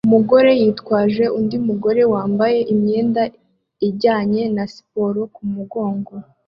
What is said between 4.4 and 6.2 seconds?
na siporo kumugongo